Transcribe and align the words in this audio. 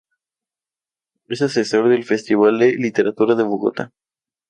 Es 1.29 1.43
Asesor 1.43 1.87
del 1.89 2.03
Festival 2.05 2.57
de 2.57 2.73
Literatura 2.73 3.35
de 3.35 3.43
Bogotá. 3.43 3.91